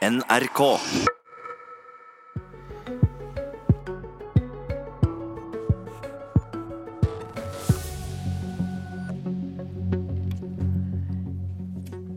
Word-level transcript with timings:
NRK. 0.00 0.58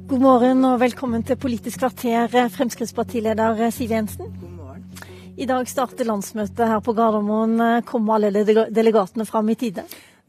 God 0.07 0.21
morgen 0.21 0.63
og 0.63 0.79
velkommen 0.79 1.27
til 1.27 1.35
Politisk 1.35 1.83
kvarter, 1.83 2.31
Fremskrittspartileder 2.55 3.59
Siv 3.75 3.91
Jensen. 3.91 4.31
God 4.31 4.55
morgen. 4.61 4.87
I 5.35 5.43
dag 5.43 5.67
starter 5.67 6.07
landsmøtet 6.07 6.63
her 6.63 6.79
på 6.79 6.95
Gardermoen. 6.95 7.83
Kommer 7.83 8.15
alle 8.15 8.45
delegatene 8.71 9.27
fram 9.27 9.51
i 9.51 9.59
tide? 9.59 9.83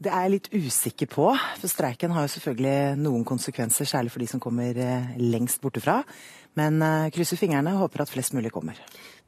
Det 0.05 0.11
er 0.13 0.27
jeg 0.27 0.33
litt 0.35 0.47
usikker 0.53 1.07
på, 1.09 1.31
for 1.33 1.71
streiken 1.71 2.11
har 2.13 2.27
jo 2.27 2.29
selvfølgelig 2.35 2.97
noen 3.01 3.23
konsekvenser, 3.25 3.87
særlig 3.89 4.11
for 4.13 4.21
de 4.21 4.27
som 4.29 4.41
kommer 4.43 4.77
eh, 4.77 5.15
lengst 5.17 5.57
bortefra. 5.63 6.03
Men 6.59 6.77
eh, 6.85 7.07
krysser 7.15 7.39
fingrene 7.39 7.73
og 7.73 7.87
håper 7.87 8.03
at 8.03 8.11
flest 8.13 8.35
mulig 8.37 8.51
kommer. 8.53 8.77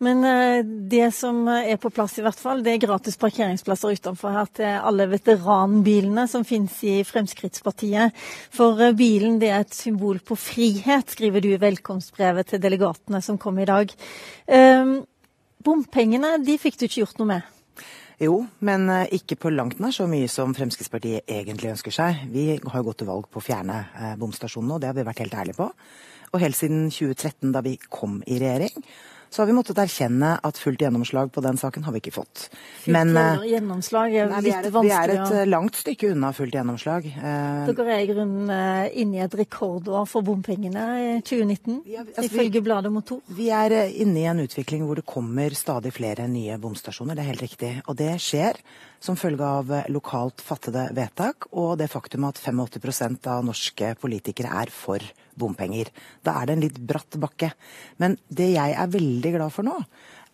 Men 0.05 0.21
eh, 0.21 0.59
det 0.61 1.07
som 1.17 1.41
er 1.49 1.81
på 1.81 1.89
plass, 1.89 2.19
i 2.21 2.27
hvert 2.27 2.37
fall, 2.37 2.61
det 2.61 2.75
er 2.75 2.83
gratis 2.85 3.17
parkeringsplasser 3.17 3.97
utenfor 3.97 4.37
her 4.37 4.53
til 4.59 4.69
alle 4.91 5.09
veteranbilene 5.15 6.27
som 6.29 6.45
finnes 6.45 6.77
i 6.85 6.99
Fremskrittspartiet. 7.09 8.13
For 8.53 8.93
bilen 9.01 9.41
det 9.41 9.49
er 9.49 9.65
et 9.65 9.73
symbol 9.73 10.21
på 10.21 10.37
frihet, 10.37 11.17
skriver 11.17 11.41
du 11.41 11.55
i 11.55 11.61
velkomstbrevet 11.65 12.53
til 12.53 12.61
delegatene 12.69 13.25
som 13.25 13.41
kom 13.41 13.57
i 13.57 13.69
dag. 13.73 13.97
Um, 14.45 14.99
bompengene 15.65 16.37
de 16.45 16.61
fikk 16.61 16.77
du 16.77 16.85
ikke 16.85 17.01
gjort 17.07 17.25
noe 17.25 17.33
med. 17.39 17.53
Jo, 18.17 18.39
men 18.65 18.87
eh, 18.89 19.11
ikke 19.19 19.35
på 19.37 19.51
langt 19.53 19.77
nær 19.77 19.93
så 19.93 20.07
mye 20.09 20.25
som 20.31 20.55
Fremskrittspartiet 20.57 21.29
egentlig 21.29 21.69
ønsker 21.75 21.93
seg. 21.93 22.23
Vi 22.33 22.47
har 22.57 22.79
jo 22.81 22.87
gått 22.87 23.03
til 23.03 23.09
valg 23.11 23.27
på 23.29 23.37
å 23.37 23.45
fjerne 23.45 23.75
eh, 23.93 24.15
bomstasjonene, 24.17 24.73
og 24.73 24.81
det 24.81 24.89
har 24.89 24.97
vi 24.97 25.05
vært 25.05 25.21
helt 25.21 25.35
ærlige 25.37 25.59
på. 25.59 25.67
Og 26.33 26.41
helt 26.41 26.57
siden 26.57 26.87
2013, 26.89 27.51
da 27.53 27.61
vi 27.61 27.75
kom 27.93 28.17
i 28.25 28.39
regjering, 28.41 28.87
så 29.29 29.41
har 29.41 29.47
vi 29.49 29.55
måttet 29.57 29.79
erkjenne 29.81 30.33
at 30.45 30.59
fullt 30.61 30.81
gjennomslag 30.81 31.31
på 31.33 31.43
den 31.45 31.59
saken 31.59 31.85
har 31.87 31.95
vi 31.95 32.01
ikke 32.01 32.15
fått. 32.15 32.47
Men 32.85 33.11
eh, 33.17 33.45
gjennomslag 33.51 34.15
er 34.15 34.31
nei, 34.31 34.41
vi, 34.45 34.53
er 34.55 34.67
et, 34.69 34.73
vi 34.73 34.93
er 34.93 35.13
et 35.15 35.35
eh, 35.41 35.45
langt 35.49 35.77
stykke 35.79 36.11
unna 36.13 36.31
fullt 36.35 36.55
gjennomslag. 36.57 37.09
Eh, 37.11 37.69
Dere 37.71 37.97
er 37.97 38.05
i 38.05 38.09
grunnen 38.11 38.53
inne 38.97 39.19
i 39.19 39.23
et 39.25 39.37
rekordår 39.41 40.07
for 40.09 40.25
bompengene 40.27 40.87
i 41.03 41.13
2019, 41.21 41.81
Ja, 41.91 42.05
altså, 42.05 42.27
ifølge 42.29 42.63
bladet 42.65 42.93
Motor. 42.93 43.21
Vi 43.37 43.49
er 43.53 43.77
inne 43.89 44.23
i 44.23 44.27
en 44.31 44.43
utvikling 44.45 44.85
hvor 44.87 44.99
det 44.99 45.07
kommer 45.07 45.55
stadig 45.57 45.93
flere 45.95 46.27
nye 46.31 46.57
bomstasjoner, 46.61 47.17
det 47.17 47.25
er 47.25 47.33
helt 47.33 47.47
riktig. 47.47 47.73
Og 47.87 47.97
det 47.99 48.13
skjer 48.23 48.59
som 49.03 49.17
følge 49.19 49.45
av 49.45 49.71
eh, 49.73 49.89
lokalt 49.93 50.41
fattede 50.43 50.87
vedtak 50.97 51.49
og 51.51 51.77
det 51.81 51.89
faktum 51.91 52.27
at 52.27 52.39
85% 52.41 53.29
av 53.31 53.45
norske 53.47 53.93
politikere 54.01 54.53
er 54.63 54.73
for 54.73 55.03
bompenger. 55.37 55.91
Da 56.25 56.39
er 56.39 56.47
det 56.47 56.55
en 56.57 56.65
litt 56.65 56.79
bratt 56.79 57.19
bakke. 57.21 57.51
Men 58.01 58.17
det 58.27 58.51
jeg 58.55 58.73
er 58.73 58.93
veldig 58.93 59.35
glad 59.37 59.53
for 59.53 59.67
nå, 59.67 59.77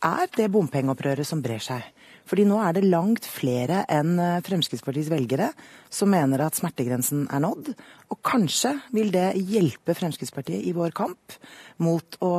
er 0.03 0.31
det 0.35 0.51
bompengeopprøret 0.51 1.27
som 1.27 1.43
brer 1.43 1.63
seg. 1.63 1.83
Fordi 2.29 2.45
nå 2.47 2.59
er 2.63 2.75
det 2.77 2.85
langt 2.87 3.27
flere 3.27 3.83
enn 3.91 4.15
eh, 4.21 4.41
Fremskrittspartiets 4.45 5.11
velgere 5.11 5.51
som 5.93 6.09
mener 6.09 6.41
at 6.41 6.57
smertegrensen 6.57 7.27
er 7.29 7.43
nådd. 7.43 7.73
Og 8.13 8.19
kanskje 8.25 8.73
vil 8.95 9.11
det 9.13 9.33
hjelpe 9.49 9.95
Fremskrittspartiet 9.97 10.63
i 10.65 10.73
vår 10.75 10.93
kamp 10.95 11.35
mot 11.83 12.17
å 12.23 12.33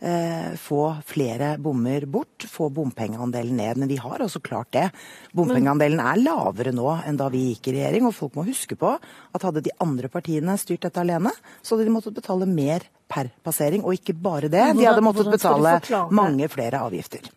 eh, 0.00 0.54
få 0.60 0.82
flere 1.06 1.54
bommer 1.62 2.06
bort, 2.10 2.46
få 2.50 2.70
bompengeandelen 2.74 3.60
ned. 3.60 3.82
Men 3.82 3.92
vi 3.92 4.00
har 4.02 4.22
altså 4.24 4.42
klart 4.44 4.72
det. 4.76 4.88
Bompengeandelen 5.36 6.02
er 6.02 6.22
lavere 6.22 6.74
nå 6.74 6.88
enn 7.04 7.20
da 7.20 7.30
vi 7.32 7.48
gikk 7.50 7.70
i 7.70 7.78
regjering. 7.78 8.08
Og 8.08 8.16
folk 8.16 8.38
må 8.38 8.46
huske 8.48 8.78
på 8.78 8.96
at 8.96 9.46
hadde 9.46 9.64
de 9.66 9.74
andre 9.84 10.10
partiene 10.12 10.56
styrt 10.60 10.86
dette 10.88 11.02
alene, 11.02 11.34
så 11.62 11.74
hadde 11.74 11.88
de 11.88 11.96
måttet 11.96 12.16
betale 12.16 12.48
mer 12.50 12.86
per 13.10 13.30
passering. 13.46 13.84
Og 13.84 14.00
ikke 14.00 14.16
bare 14.16 14.50
det, 14.50 14.64
de 14.78 14.88
hadde 14.88 15.04
måttet 15.04 15.30
betale 15.30 15.78
mange 16.14 16.48
flere 16.52 16.82
avgifter. 16.86 17.30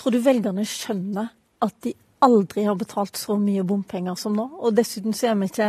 Tror 0.00 0.16
du 0.16 0.22
velgerne 0.24 0.64
skjønner 0.64 1.28
at 1.60 1.74
de 1.84 1.92
aldri 2.24 2.66
har 2.66 2.76
betalt 2.76 3.16
så 3.16 3.36
mye 3.40 3.62
bompenger 3.64 4.16
som 4.20 4.34
nå? 4.36 4.44
Og 4.60 4.74
dessuten 4.76 5.14
så 5.16 5.30
er 5.30 5.38
vi 5.40 5.48
ikke 5.48 5.68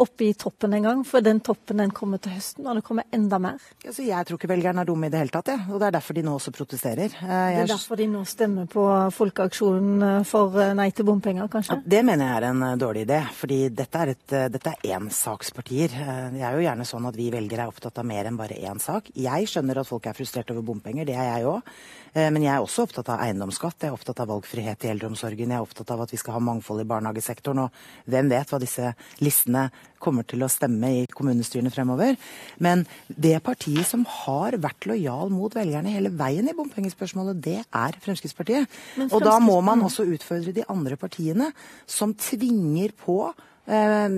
oppe 0.00 0.24
i 0.24 0.32
toppen 0.40 0.72
engang, 0.72 1.02
for 1.04 1.20
den 1.20 1.42
toppen 1.44 1.82
den 1.82 1.90
kommer 1.92 2.20
til 2.22 2.32
høsten, 2.32 2.64
og 2.64 2.78
det 2.78 2.84
kommer 2.86 3.04
enda 3.12 3.36
mer. 3.42 3.58
Altså, 3.84 4.04
jeg 4.06 4.24
tror 4.24 4.38
ikke 4.38 4.48
velgerne 4.48 4.80
er 4.80 4.88
dumme 4.88 5.08
i 5.08 5.12
det 5.12 5.20
hele 5.20 5.34
tatt, 5.34 5.50
jeg. 5.52 5.66
Og 5.68 5.76
det 5.82 5.90
er 5.90 5.96
derfor 5.98 6.16
de 6.16 6.24
nå 6.24 6.36
også 6.38 6.52
protesterer. 6.56 7.12
Jeg... 7.12 7.58
Det 7.58 7.64
er 7.66 7.68
derfor 7.74 8.00
de 8.00 8.06
nå 8.08 8.22
stemmer 8.28 8.70
på 8.72 8.86
folkeaksjonen 9.18 10.06
eh, 10.08 10.18
for 10.28 10.56
eh, 10.64 10.72
nei 10.78 10.88
til 10.96 11.08
bompenger, 11.08 11.50
kanskje? 11.52 11.82
det 11.84 12.00
mener 12.08 12.24
jeg 12.30 12.38
er 12.40 12.48
en 12.48 12.64
eh, 12.70 12.78
dårlig 12.80 13.04
idé, 13.04 13.20
fordi 13.36 13.60
dette 13.82 14.04
er, 14.06 14.14
et, 14.16 14.26
eh, 14.38 14.48
dette 14.54 14.72
er 14.78 14.96
ensakspartier. 14.96 15.98
Eh, 16.06 16.22
Det 16.38 16.40
er 16.48 16.56
jo 16.56 16.64
gjerne 16.64 16.88
sånn 16.88 17.10
at 17.12 17.18
vi 17.20 17.28
velgere 17.34 17.66
er 17.66 17.74
opptatt 17.74 18.00
av 18.00 18.08
mer 18.08 18.30
enn 18.32 18.40
bare 18.40 18.56
én 18.64 18.80
sak. 18.80 19.12
Jeg 19.12 19.50
skjønner 19.52 19.82
at 19.82 19.92
folk 19.92 20.08
er 20.08 20.16
frustrert 20.16 20.56
over 20.56 20.64
bompenger, 20.72 21.04
det 21.04 21.18
er 21.20 21.34
jeg 21.34 21.52
òg. 21.52 21.68
Men 22.12 22.42
jeg 22.44 22.52
er 22.52 22.60
også 22.60 22.84
opptatt 22.84 23.08
av 23.08 23.22
eiendomsskatt, 23.24 23.78
jeg 23.80 23.88
er 23.88 23.96
opptatt 23.96 24.18
av 24.20 24.28
valgfrihet 24.28 24.84
i 24.84 24.90
eldreomsorgen, 24.92 25.52
jeg 25.54 25.56
er 25.56 25.64
opptatt 25.64 25.94
av 25.94 26.02
at 26.04 26.10
vi 26.12 26.18
skal 26.20 26.36
ha 26.36 26.42
mangfold 26.44 26.82
i 26.82 26.88
barnehagesektoren, 26.90 27.62
og 27.64 28.10
hvem 28.12 28.28
vet 28.28 28.52
hva 28.52 28.60
disse 28.60 28.90
listene 29.24 29.70
kommer 30.02 30.26
til 30.28 30.44
å 30.44 30.50
stemme 30.50 30.90
i 30.98 31.06
kommunestyrene 31.08 31.72
fremover. 31.72 32.18
Men 32.60 32.84
det 33.06 33.38
partiet 33.46 33.88
som 33.88 34.04
har 34.24 34.58
vært 34.60 34.88
lojal 34.90 35.32
mot 35.32 35.54
velgerne 35.56 35.94
hele 35.94 36.12
veien 36.18 36.50
i 36.50 36.56
bompengespørsmålet, 36.58 37.40
det 37.40 37.60
er 37.62 37.96
Fremskrittspartiet. 38.02 38.68
Fremskrittspartiet. 38.68 39.14
Og 39.14 39.24
da 39.24 39.38
må 39.42 39.56
man 39.64 39.84
også 39.86 40.06
utfordre 40.12 40.54
de 40.54 40.66
andre 40.72 40.98
partiene 41.00 41.50
som 41.88 42.14
tvinger 42.18 42.94
på 42.98 43.18
eh, 43.66 44.08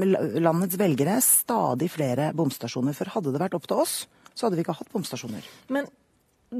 landets 0.43 0.79
velgere 0.81 1.19
stadig 1.25 1.91
flere 1.93 2.33
bomstasjoner. 2.37 2.97
For 2.97 3.13
hadde 3.17 3.35
det 3.35 3.43
vært 3.43 3.59
opp 3.59 3.69
til 3.71 3.85
oss, 3.85 3.99
så 4.35 4.47
hadde 4.47 4.59
vi 4.59 4.65
ikke 4.67 4.79
hatt 4.81 4.93
bomstasjoner. 4.95 5.47
Men 5.75 5.89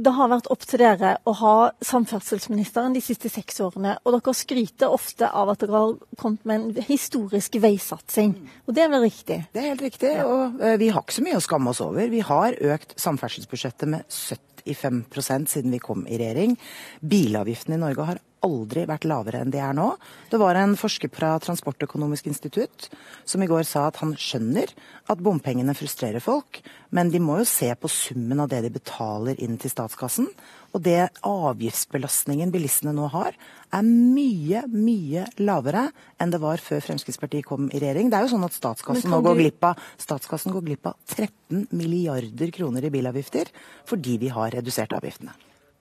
det 0.03 0.13
har 0.17 0.31
vært 0.33 0.49
opp 0.53 0.65
til 0.67 0.81
dere 0.83 1.15
å 1.29 1.35
ha 1.39 1.55
samferdselsministeren 1.85 2.95
de 2.97 3.03
siste 3.05 3.31
seks 3.33 3.61
årene. 3.65 3.97
Og 4.05 4.17
dere 4.17 4.35
skryter 4.37 4.93
ofte 4.93 5.29
av 5.29 5.53
at 5.53 5.63
dere 5.63 5.83
har 5.85 5.95
kommet 6.21 6.45
med 6.49 6.57
en 6.61 6.89
historisk 6.89 7.59
veisatsing. 7.63 8.35
Og 8.67 8.75
det 8.77 8.85
er 8.85 8.93
vel 8.93 9.07
riktig? 9.07 9.41
Det 9.55 9.63
er 9.63 9.71
helt 9.73 9.85
riktig, 9.85 10.13
og 10.25 10.59
uh, 10.63 10.75
vi 10.81 10.91
har 10.95 11.05
ikke 11.05 11.19
så 11.19 11.27
mye 11.27 11.39
å 11.39 11.45
skamme 11.45 11.75
oss 11.75 11.83
over. 11.85 12.11
Vi 12.13 12.25
har 12.27 12.59
økt 12.75 12.97
samferdselsbudsjettet 13.01 13.91
med 13.95 14.05
75% 14.11 15.55
siden 15.55 15.75
vi 15.75 15.83
kom 15.83 16.07
i 16.09 16.19
regjering. 16.21 16.59
Bilavgiftene 17.01 17.79
i 17.79 17.85
Norge 17.85 18.09
har 18.11 18.23
aldri 18.45 18.85
vært 18.89 19.07
lavere 19.09 19.41
enn 19.43 19.53
de 19.53 19.61
er 19.63 19.75
nå. 19.77 19.91
Det 20.31 20.41
var 20.41 20.59
en 20.59 20.77
forsker 20.79 21.11
fra 21.15 21.35
Transportøkonomisk 21.43 22.29
institutt 22.31 22.89
som 23.29 23.43
i 23.43 23.49
går 23.51 23.65
sa 23.69 23.87
at 23.89 24.01
han 24.03 24.15
skjønner 24.19 24.73
at 25.11 25.23
bompengene 25.25 25.75
frustrerer 25.77 26.23
folk, 26.25 26.61
men 26.95 27.11
de 27.13 27.21
må 27.23 27.39
jo 27.41 27.49
se 27.49 27.71
på 27.77 27.91
summen 27.91 28.43
av 28.45 28.51
det 28.53 28.63
de 28.67 28.73
betaler 28.75 29.41
inn 29.43 29.57
til 29.61 29.73
statskassen. 29.73 30.29
Og 30.75 30.83
det 30.83 31.09
avgiftsbelastningen 31.27 32.53
bilistene 32.55 32.95
nå 32.97 33.07
har, 33.13 33.37
er 33.75 33.87
mye, 33.87 34.65
mye 34.71 35.29
lavere 35.39 35.87
enn 36.21 36.35
det 36.35 36.43
var 36.43 36.63
før 36.63 36.83
Fremskrittspartiet 36.89 37.47
kom 37.47 37.71
i 37.71 37.81
regjering. 37.81 38.11
Det 38.11 38.19
er 38.19 38.27
jo 38.27 38.35
sånn 38.35 38.49
at 38.49 38.59
statskassen 38.59 39.13
nå 39.13 39.23
går 39.25 39.41
glipp 39.41 39.71
av, 39.71 39.81
statskassen 40.03 40.55
går 40.55 40.69
glipp 40.69 40.91
av 40.91 40.99
13 41.15 41.69
milliarder 41.79 42.55
kroner 42.55 42.87
i 42.87 42.93
bilavgifter 42.95 43.55
fordi 43.89 44.19
vi 44.27 44.35
har 44.35 44.55
redusert 44.57 44.97
avgiftene. 44.99 45.35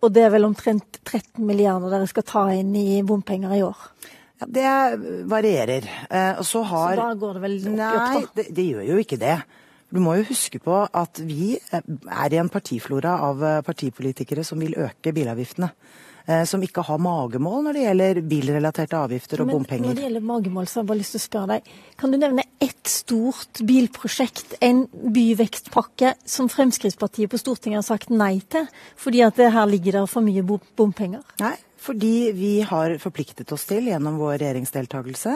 Og 0.04 0.12
det 0.12 0.26
er 0.26 0.34
vel 0.34 0.48
omtrent 0.50 1.00
13 1.06 1.44
milliarder 1.48 1.94
dere 1.94 2.10
skal 2.12 2.26
ta 2.28 2.44
inn 2.52 2.74
i 2.76 3.02
bompenger 3.08 3.56
i 3.56 3.64
år. 3.64 3.84
Ja, 4.42 4.48
det 4.50 5.26
varierer. 5.32 5.88
Eh, 6.10 6.40
og 6.42 6.48
så 6.48 6.64
har 6.68 6.96
Så 6.96 7.02
da 7.02 7.14
går 7.20 7.38
det 7.38 7.44
vel 7.46 7.60
opp 7.62 7.68
i 7.70 7.76
Nei, 7.78 7.92
opp, 8.24 8.32
da? 8.34 8.42
det, 8.42 8.48
det 8.58 8.66
gjør 8.68 8.90
jo 8.90 8.98
ikke 9.04 9.20
det. 9.22 9.38
Du 9.94 10.00
må 10.02 10.16
jo 10.18 10.26
huske 10.26 10.60
på 10.60 10.80
at 10.90 11.22
vi 11.22 11.54
eh, 11.56 11.92
er 12.10 12.34
i 12.34 12.42
en 12.42 12.52
partiflora 12.52 13.16
av 13.30 13.44
eh, 13.46 13.62
partipolitikere 13.64 14.44
som 14.44 14.60
vil 14.60 14.76
øke 14.76 15.14
bilavgiftene. 15.16 15.70
Eh, 16.28 16.44
Som 16.50 16.62
ikke 16.64 16.84
har 16.88 16.98
magemål 17.02 17.64
når 17.68 17.74
det 17.78 17.84
gjelder 17.88 18.22
bilrelaterte 18.30 18.98
avgifter 19.00 19.42
og 19.42 19.48
Men 19.48 19.58
bompenger. 19.58 19.88
når 19.90 19.96
det 19.96 20.04
gjelder 20.08 20.26
magemål, 20.30 20.68
så 20.68 20.80
har 20.80 20.84
jeg 20.84 20.88
bare 20.92 21.02
lyst 21.02 21.16
til 21.18 21.22
å 21.22 21.28
spørre 21.28 21.48
deg. 21.56 21.74
Kan 21.98 22.12
du 22.12 22.18
nevne 22.18 22.44
ett 22.64 22.88
stort 22.88 23.60
bilprosjekt, 23.68 24.56
en 24.62 24.86
byvekstpakke, 24.92 26.14
som 26.26 26.50
Fremskrittspartiet 26.50 27.30
på 27.32 27.38
Stortinget 27.42 27.82
har 27.82 27.88
sagt 27.98 28.10
nei 28.10 28.40
til, 28.50 28.68
fordi 29.00 29.22
at 29.26 29.36
det 29.40 29.52
her 29.54 29.66
ligger 29.68 29.92
der 30.00 30.08
for 30.08 30.22
mye 30.26 30.44
bompenger? 30.44 31.24
Nei, 31.40 31.56
fordi 31.84 32.32
vi 32.36 32.54
har 32.68 32.98
forpliktet 33.04 33.52
oss 33.52 33.66
til 33.68 33.90
gjennom 33.92 34.16
vår 34.22 34.38
regjeringsdeltakelse 34.40 35.34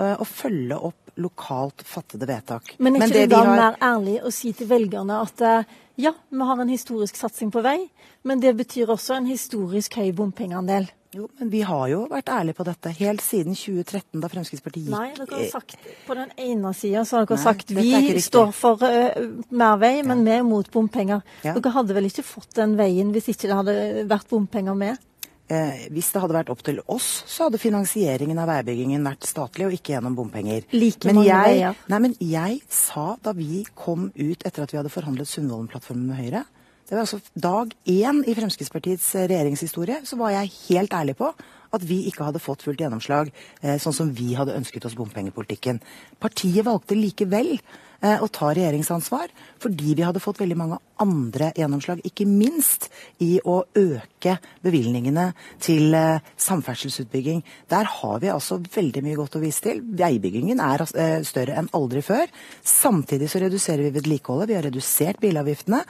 eh, 0.00 0.16
å 0.16 0.24
følge 0.24 0.78
opp 0.90 0.99
lokalt 1.16 1.82
fattede 1.86 2.26
vedtak. 2.28 2.74
Men 2.78 2.96
er 2.96 3.06
ikke 3.06 3.14
det 3.14 3.28
det 3.28 3.30
da 3.30 3.44
har- 3.44 3.56
mer 3.56 3.76
ærlig 3.80 4.22
å 4.22 4.30
si 4.32 4.52
til 4.52 4.66
velgerne 4.70 5.20
at 5.22 5.40
eh, 5.40 5.64
ja, 5.96 6.12
vi 6.30 6.38
har 6.46 6.60
en 6.60 6.68
historisk 6.68 7.16
satsing 7.16 7.50
på 7.50 7.62
vei, 7.62 7.90
men 8.24 8.40
det 8.40 8.56
betyr 8.56 8.86
også 8.88 9.16
en 9.16 9.26
historisk 9.26 9.94
høy 9.96 10.12
bompengeandel? 10.12 10.88
Jo, 11.12 11.26
men 11.40 11.50
vi 11.50 11.60
har 11.66 11.88
jo 11.90 12.04
vært 12.06 12.28
ærlige 12.30 12.54
på 12.54 12.64
dette 12.68 12.92
helt 13.00 13.20
siden 13.20 13.56
2013, 13.58 14.20
da 14.22 14.28
Fremskrittspartiet 14.30 14.86
gikk 14.86 14.94
Nei, 14.94 15.08
dere 15.16 15.40
har 15.40 15.48
sagt 15.50 15.74
på 16.06 16.14
den 16.14 16.30
ene 16.38 16.70
sida 16.78 17.02
så 17.04 17.18
har 17.18 17.26
dere 17.26 17.40
Nei, 17.40 17.42
sagt 17.42 17.72
vi 17.74 18.20
står 18.22 18.52
for 18.54 18.78
uh, 18.86 19.42
mer 19.50 19.80
vei, 19.82 20.04
men 20.06 20.22
vi 20.22 20.30
er 20.30 20.44
mot 20.46 20.70
bompenger. 20.70 21.24
Ja. 21.42 21.56
Dere 21.58 21.72
hadde 21.74 21.96
vel 21.98 22.06
ikke 22.06 22.22
fått 22.22 22.54
den 22.54 22.76
veien 22.78 23.10
hvis 23.10 23.26
ikke 23.32 23.50
det 23.50 23.58
hadde 23.58 23.76
vært 24.06 24.30
bompenger 24.30 24.78
med? 24.78 25.02
Eh, 25.50 25.86
hvis 25.90 26.12
det 26.14 26.20
hadde 26.22 26.36
vært 26.36 26.50
opp 26.52 26.60
til 26.62 26.78
oss, 26.86 27.08
så 27.26 27.48
hadde 27.48 27.58
finansieringen 27.58 28.38
av 28.38 28.52
veibyggingen 28.52 29.02
vært 29.02 29.26
statlig 29.26 29.66
og 29.66 29.74
ikke 29.74 29.96
gjennom 29.96 30.14
bompenger. 30.18 30.62
Like 30.70 31.10
men 31.10 31.24
jeg. 31.26 31.74
Nei, 31.90 32.00
men 32.06 32.14
jeg 32.22 32.60
sa 32.70 33.16
da 33.24 33.34
vi 33.34 33.64
kom 33.74 34.12
ut 34.14 34.46
etter 34.46 34.62
at 34.62 34.70
vi 34.70 34.78
hadde 34.78 34.92
forhandlet 34.94 35.30
Sundvolden-plattformen 35.30 36.12
med 36.12 36.20
Høyre, 36.22 36.44
Det 36.90 36.96
var 36.98 37.04
altså 37.04 37.20
Dag 37.38 37.70
én 37.86 38.16
i 38.26 38.32
Fremskrittspartiets 38.34 39.12
regjeringshistorie 39.14 40.00
så 40.02 40.16
var 40.18 40.32
jeg 40.34 40.50
helt 40.64 40.96
ærlig 40.98 41.14
på 41.20 41.28
at 41.70 41.84
vi 41.86 42.00
ikke 42.10 42.26
hadde 42.26 42.42
fått 42.42 42.64
fullt 42.66 42.82
gjennomslag 42.82 43.30
eh, 43.62 43.76
sånn 43.78 43.94
som 43.94 44.10
vi 44.10 44.32
hadde 44.34 44.56
ønsket 44.58 44.88
oss 44.88 44.96
bompengepolitikken. 44.98 45.78
Partiet 46.18 46.66
valgte 46.66 46.98
likevel 46.98 47.52
eh, 47.54 48.18
å 48.18 48.26
ta 48.26 48.50
regjeringsansvar 48.50 49.30
fordi 49.62 49.94
vi 49.94 50.02
hadde 50.02 50.24
fått 50.24 50.42
veldig 50.42 50.58
mange 50.58 50.80
andre 50.98 51.52
gjennomslag, 51.54 52.02
ikke 52.02 52.26
minst 52.26 52.90
i 53.22 53.36
å 53.38 53.60
øke 53.78 54.40
bevilgningene 54.66 55.30
til 55.62 55.94
eh, 55.94 56.26
samferdselsutbygging. 56.42 57.46
Der 57.70 57.86
har 57.86 58.18
vi 58.18 58.34
altså 58.34 58.58
veldig 58.66 59.06
mye 59.06 59.20
godt 59.22 59.38
å 59.38 59.46
vise 59.46 59.68
til. 59.70 59.86
Veibyggingen 59.94 60.58
er 60.66 60.88
større 61.22 61.54
enn 61.54 61.70
aldri 61.76 62.02
før. 62.02 62.26
Samtidig 62.66 63.30
så 63.30 63.46
reduserer 63.46 63.86
vi 63.86 64.00
vedlikeholdet. 64.00 64.50
Vi 64.50 64.58
har 64.58 64.66
redusert 64.66 65.22
bilavgiftene. 65.22 65.84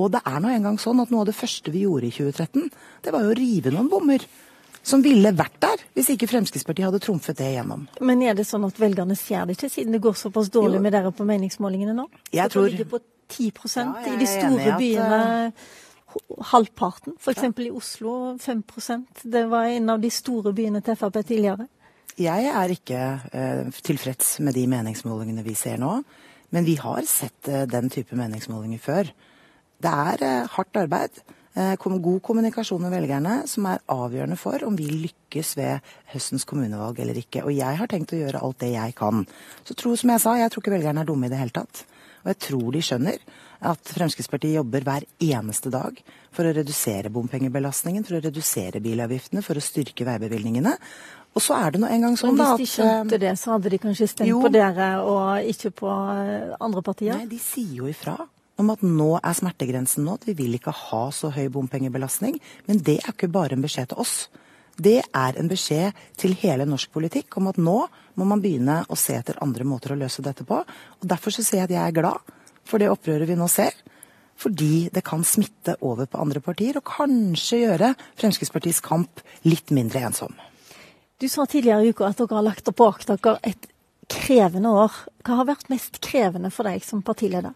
Og 0.00 0.08
det 0.14 0.22
er 0.24 0.38
nå 0.40 0.52
engang 0.52 0.78
sånn 0.80 1.02
at 1.02 1.12
noe 1.12 1.24
av 1.24 1.28
det 1.28 1.36
første 1.36 1.72
vi 1.74 1.84
gjorde 1.84 2.08
i 2.08 2.14
2013, 2.14 2.70
det 3.04 3.12
var 3.12 3.26
jo 3.26 3.34
å 3.34 3.36
rive 3.36 3.74
noen 3.74 3.90
bommer. 3.92 4.24
Som 4.82 5.02
ville 5.04 5.30
vært 5.38 5.60
der, 5.62 5.82
hvis 5.94 6.08
ikke 6.10 6.26
Fremskrittspartiet 6.26 6.88
hadde 6.88 6.98
trumfet 7.04 7.38
det 7.38 7.52
igjennom. 7.52 7.84
Men 8.02 8.24
er 8.26 8.34
det 8.34 8.48
sånn 8.48 8.64
at 8.66 8.80
velgerne 8.82 9.14
ser 9.14 9.44
det 9.46 9.54
ikke, 9.54 9.70
siden 9.70 9.94
det 9.94 10.00
går 10.02 10.16
såpass 10.18 10.50
dårlig 10.50 10.80
jo. 10.80 10.82
med 10.82 10.96
dere 10.96 11.12
på 11.14 11.26
meningsmålingene 11.28 11.94
nå? 11.94 12.08
Jeg 12.34 12.50
tror... 12.50 12.66
Det 12.66 12.80
ligger 12.80 12.90
på 12.96 13.02
10 13.30 13.52
ja, 13.78 13.86
i 14.10 14.16
de 14.18 14.28
store 14.28 14.74
byene. 14.80 15.20
Uh... 15.52 15.78
Halvparten. 16.50 17.14
F.eks. 17.16 17.46
i 17.64 17.70
Oslo 17.72 18.34
5% 18.36 19.22
Det 19.32 19.46
var 19.48 19.70
en 19.70 19.94
av 19.94 20.02
de 20.02 20.10
store 20.12 20.52
byene 20.52 20.82
til 20.84 20.98
Frp 20.98 21.22
tidligere. 21.22 21.68
Jeg 22.20 22.50
er 22.52 22.74
ikke 22.74 23.04
uh, 23.32 23.70
tilfreds 23.86 24.34
med 24.44 24.58
de 24.58 24.66
meningsmålingene 24.68 25.44
vi 25.46 25.54
ser 25.56 25.78
nå. 25.80 25.94
Men 26.52 26.66
vi 26.68 26.74
har 26.82 27.06
sett 27.08 27.48
uh, 27.48 27.62
den 27.70 27.88
type 27.92 28.18
meningsmålinger 28.18 28.82
før. 28.82 29.14
Det 29.82 29.92
er 29.92 30.26
eh, 30.26 30.50
hardt 30.56 30.78
arbeid. 30.78 31.22
Eh, 31.54 31.74
god 31.76 32.22
kommunikasjon 32.24 32.80
med 32.80 32.94
velgerne 32.94 33.42
som 33.46 33.66
er 33.68 33.82
avgjørende 33.92 34.38
for 34.40 34.62
om 34.64 34.76
vi 34.78 34.86
lykkes 34.88 35.56
ved 35.58 35.92
høstens 36.14 36.46
kommunevalg 36.48 37.02
eller 37.04 37.18
ikke. 37.20 37.44
Og 37.44 37.52
jeg 37.52 37.76
har 37.76 37.90
tenkt 37.90 38.14
å 38.14 38.20
gjøre 38.22 38.40
alt 38.40 38.62
det 38.62 38.72
jeg 38.72 38.94
kan. 38.96 39.26
Så 39.68 39.76
tro, 39.76 39.92
som 39.96 40.14
jeg 40.14 40.22
sa, 40.22 40.36
jeg 40.40 40.52
tror 40.52 40.64
ikke 40.64 40.76
velgerne 40.78 41.04
er 41.04 41.10
dumme 41.10 41.28
i 41.28 41.32
det 41.32 41.40
hele 41.42 41.52
tatt. 41.52 41.84
Og 42.22 42.30
jeg 42.30 42.40
tror 42.46 42.68
de 42.72 42.84
skjønner 42.86 43.24
at 43.72 43.92
Fremskrittspartiet 43.94 44.56
jobber 44.56 44.84
hver 44.86 45.04
eneste 45.22 45.70
dag 45.74 45.98
for 46.32 46.46
å 46.46 46.54
redusere 46.54 47.12
bompengebelastningen, 47.12 48.06
for 48.06 48.16
å 48.16 48.22
redusere 48.24 48.80
bilavgiftene, 48.82 49.42
for 49.44 49.58
å 49.58 49.62
styrke 49.62 50.06
veibevilgningene. 50.08 50.76
Og 51.32 51.42
så 51.42 51.56
er 51.58 51.74
det 51.74 51.82
nå 51.82 51.90
engang 51.90 52.16
sånn 52.20 52.38
da 52.38 52.52
at 52.54 52.62
Hvis 52.62 52.76
de 52.78 52.82
skjønte 52.82 53.18
det, 53.20 53.32
så 53.40 53.56
hadde 53.56 53.72
de 53.72 53.80
kanskje 53.82 54.08
stemt 54.08 54.30
jo, 54.30 54.40
på 54.44 54.52
dere 54.52 54.94
og 55.04 55.52
ikke 55.52 55.72
på 55.82 55.90
andre 55.92 56.84
partier? 56.86 57.18
Nei, 57.18 57.28
de 57.28 57.40
sier 57.42 57.82
jo 57.82 57.90
ifra 57.90 58.16
om 58.62 58.72
at 58.74 58.84
nå 58.86 59.10
er 59.18 59.36
smertegrensen 59.36 60.06
nådd, 60.06 60.28
vi 60.30 60.36
vil 60.38 60.56
ikke 60.56 60.74
ha 60.88 61.02
så 61.14 61.32
høy 61.34 61.48
bompengebelastning. 61.52 62.38
Men 62.68 62.80
det 62.86 63.00
er 63.02 63.12
ikke 63.12 63.30
bare 63.32 63.56
en 63.56 63.64
beskjed 63.64 63.92
til 63.92 64.02
oss. 64.02 64.16
Det 64.82 65.00
er 65.04 65.38
en 65.38 65.50
beskjed 65.50 65.96
til 66.20 66.34
hele 66.40 66.64
norsk 66.68 66.92
politikk 66.94 67.36
om 67.36 67.50
at 67.50 67.58
nå 67.60 67.78
må 68.16 68.26
man 68.28 68.40
begynne 68.42 68.82
å 68.88 68.96
se 68.98 69.18
etter 69.18 69.40
andre 69.44 69.66
måter 69.68 69.92
å 69.92 69.98
løse 70.00 70.24
dette 70.24 70.46
på. 70.48 70.62
Og 70.62 71.08
Derfor 71.08 71.34
så 71.34 71.44
sier 71.44 71.62
jeg 71.62 71.70
at 71.70 71.76
jeg 71.76 71.84
er 71.84 71.98
glad 72.00 72.32
for 72.68 72.80
det 72.80 72.90
opprøret 72.92 73.28
vi 73.28 73.36
nå 73.38 73.48
ser. 73.52 73.74
Fordi 74.42 74.88
det 74.94 75.04
kan 75.06 75.26
smitte 75.28 75.76
over 75.84 76.08
på 76.10 76.18
andre 76.18 76.40
partier, 76.42 76.78
og 76.80 76.88
kanskje 76.88 77.60
gjøre 77.66 77.92
Fremskrittspartiets 78.18 78.80
kamp 78.82 79.20
litt 79.44 79.70
mindre 79.74 80.02
ensom. 80.08 80.32
Du 81.20 81.28
sa 81.30 81.44
tidligere 81.46 81.84
i 81.84 81.92
uka 81.92 82.08
at 82.08 82.18
dere 82.18 82.38
har 82.40 82.48
lagt 82.48 82.70
bak 82.74 83.04
dere 83.06 83.36
et 83.46 83.68
krevende 84.10 84.72
år. 84.72 84.96
Hva 85.22 85.42
har 85.42 85.50
vært 85.52 85.70
mest 85.70 86.00
krevende 86.02 86.50
for 86.50 86.66
deg 86.66 86.82
som 86.82 87.04
partileder? 87.06 87.52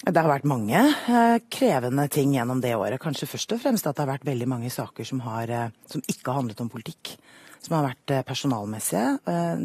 Det 0.00 0.16
har 0.16 0.30
vært 0.30 0.48
mange 0.48 0.80
eh, 0.80 1.38
krevende 1.52 2.06
ting 2.08 2.32
gjennom 2.32 2.62
det 2.64 2.72
året. 2.72 3.00
Kanskje 3.02 3.28
først 3.28 3.52
og 3.52 3.60
fremst 3.60 3.84
at 3.84 3.98
det 3.98 4.06
har 4.06 4.14
vært 4.14 4.24
veldig 4.24 4.46
mange 4.48 4.70
saker 4.72 5.04
som, 5.04 5.20
har, 5.26 5.50
eh, 5.52 5.74
som 5.92 6.00
ikke 6.08 6.30
har 6.30 6.38
handlet 6.38 6.62
om 6.64 6.70
politikk. 6.72 7.12
Som 7.60 7.76
har 7.76 7.90
vært 7.90 8.14
eh, 8.16 8.22
personalmessige. 8.24 9.18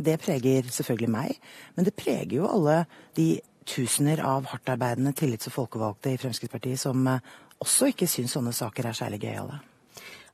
Det 0.03 0.17
preger 0.19 0.67
selvfølgelig 0.67 1.11
meg. 1.13 1.39
Men 1.77 1.87
det 1.87 1.95
preger 1.95 2.35
jo 2.41 2.49
alle 2.49 2.81
de 3.15 3.29
tusener 3.65 4.19
av 4.27 4.49
hardtarbeidende 4.51 5.15
tillits- 5.15 5.47
og 5.47 5.55
folkevalgte 5.55 6.11
i 6.11 6.19
Fremskrittspartiet 6.19 6.83
som 6.83 7.07
også 7.07 7.93
ikke 7.93 8.09
syns 8.11 8.35
sånne 8.35 8.51
saker 8.53 8.91
er 8.91 8.99
særlig 8.99 9.23
gøyale. 9.23 9.61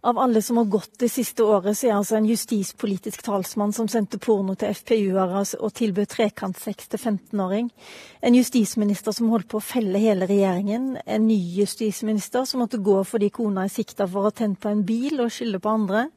Av 0.04 0.18
alle 0.18 0.42
som 0.42 0.58
har 0.58 0.66
gått 0.66 0.96
det 1.00 1.12
siste 1.14 1.44
året, 1.46 1.78
så 1.78 1.88
er 1.88 1.92
altså 1.94 2.16
en 2.18 2.26
justispolitisk 2.26 3.22
talsmann 3.22 3.74
som 3.74 3.86
sendte 3.92 4.18
porno 4.18 4.56
til 4.58 4.74
FPU-ere 4.74 5.44
og 5.62 5.76
tilbød 5.78 6.10
trekantsex 6.10 6.90
til 6.90 6.98
15-åring. 6.98 7.68
En 8.26 8.34
justisminister 8.34 9.14
som 9.14 9.30
holdt 9.30 9.52
på 9.52 9.60
å 9.60 9.66
felle 9.66 10.02
hele 10.02 10.26
regjeringen. 10.26 10.96
En 11.06 11.28
ny 11.28 11.38
justisminister 11.60 12.50
som 12.50 12.64
måtte 12.64 12.82
gå 12.82 12.98
fordi 13.06 13.30
kona 13.30 13.68
er 13.68 13.76
sikta 13.76 14.10
for 14.10 14.24
å 14.24 14.32
ha 14.32 14.34
tent 14.42 14.58
på 14.64 14.74
en 14.74 14.82
bil 14.90 15.22
og 15.22 15.30
skylde 15.36 15.62
på 15.62 15.76
andre 15.76 16.08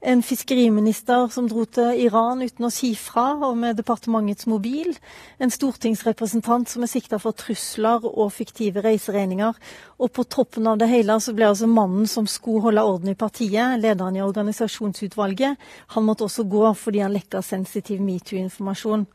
en 0.00 0.22
fiskeriminister 0.22 1.28
som 1.32 1.48
dro 1.48 1.64
til 1.64 2.00
Iran 2.04 2.42
uten 2.44 2.68
å 2.68 2.70
si 2.72 2.92
fra, 2.98 3.34
og 3.48 3.56
med 3.58 3.78
departementets 3.78 4.46
mobil. 4.46 4.92
En 5.40 5.52
stortingsrepresentant 5.52 6.68
som 6.68 6.84
er 6.84 6.90
sikta 6.92 7.18
for 7.22 7.36
trusler 7.36 8.04
og 8.06 8.32
fiktive 8.34 8.84
reiseregninger. 8.84 9.56
Og 9.98 10.12
på 10.12 10.26
toppen 10.28 10.68
av 10.68 10.80
det 10.80 10.90
hele 10.92 11.16
så 11.20 11.34
ble 11.36 11.48
altså 11.48 11.68
mannen 11.70 12.06
som 12.10 12.28
skulle 12.30 12.68
holde 12.68 12.84
orden 12.84 13.12
i 13.12 13.18
partiet, 13.18 13.80
lederen 13.80 14.18
i 14.18 14.24
organisasjonsutvalget, 14.24 15.56
han 15.94 16.04
måtte 16.04 16.28
også 16.28 16.44
gå 16.50 16.74
fordi 16.76 17.02
han 17.04 17.16
lekka 17.16 17.42
sensitiv 17.42 18.02
metoo-informasjon. 18.04 19.06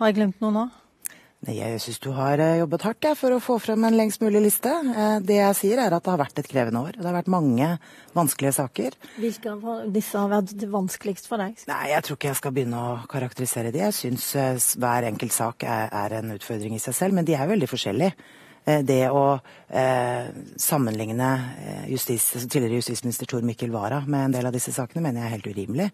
Har 0.00 0.10
jeg 0.10 0.18
glemt 0.18 0.40
noe 0.42 0.54
nå? 0.54 0.70
Jeg 1.52 1.80
syns 1.82 2.00
du 2.00 2.10
har 2.16 2.40
eh, 2.40 2.58
jobbet 2.60 2.84
hardt 2.86 3.06
ja, 3.06 3.12
for 3.18 3.34
å 3.34 3.40
få 3.42 3.58
frem 3.60 3.84
en 3.84 3.96
lengst 3.98 4.22
mulig 4.24 4.40
liste. 4.46 4.70
Eh, 4.70 5.16
det 5.24 5.36
jeg 5.36 5.58
sier 5.58 5.82
er 5.82 5.92
at 5.92 6.04
det 6.04 6.12
har 6.12 6.20
vært 6.20 6.40
et 6.40 6.48
krevende 6.48 6.80
år. 6.80 6.96
Det 6.96 7.04
har 7.04 7.16
vært 7.16 7.28
mange 7.32 7.68
vanskelige 8.16 8.54
saker. 8.56 8.96
Hvilke 9.20 9.52
av 9.52 9.90
disse 9.92 10.16
har 10.16 10.32
vært 10.32 10.64
vanskeligst 10.72 11.28
for 11.28 11.42
deg? 11.42 11.60
Nei, 11.68 11.82
Jeg 11.92 12.06
tror 12.06 12.18
ikke 12.18 12.30
jeg 12.30 12.40
skal 12.40 12.56
begynne 12.56 12.80
å 12.80 12.96
karakterisere 13.10 13.74
de. 13.74 13.82
Jeg 13.84 13.98
syns 13.98 14.30
eh, 14.40 14.56
hver 14.80 15.10
enkelt 15.10 15.36
sak 15.36 15.68
er, 15.68 15.92
er, 15.92 16.18
en 16.22 16.34
utfordring 16.38 16.78
i 16.78 16.82
seg 16.82 16.96
selv, 16.96 17.18
men 17.18 17.28
de 17.28 17.36
er 17.36 17.50
veldig 17.50 17.70
forskjellige. 17.70 18.32
Det 18.64 19.02
å 19.12 19.24
eh, 19.76 20.28
sammenligne 20.56 21.26
justis, 21.90 22.30
tidligere 22.46 22.78
justisminister 22.78 23.28
Tor 23.28 23.44
Mikkel 23.44 23.74
Wara 23.74 23.98
med 24.08 24.30
en 24.30 24.36
del 24.38 24.48
av 24.48 24.56
disse 24.56 24.72
sakene, 24.72 25.02
mener 25.04 25.20
jeg 25.20 25.28
er 25.28 25.34
helt 25.34 25.50
urimelig. 25.52 25.90